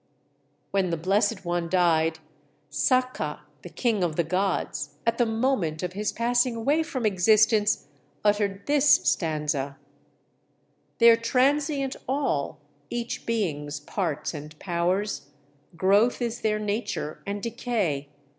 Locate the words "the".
0.89-0.97, 3.61-3.69, 4.15-4.23, 5.19-5.27